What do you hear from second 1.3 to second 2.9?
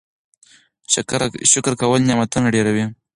شکر کول نعمتونه ډیروي.